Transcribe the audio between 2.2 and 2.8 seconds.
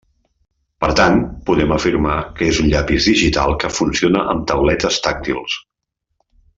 que és un